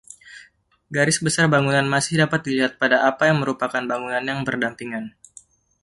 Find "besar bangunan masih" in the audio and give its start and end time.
1.25-2.15